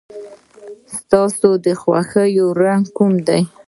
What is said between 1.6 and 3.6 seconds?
د خوښې رنګ کوم دی؟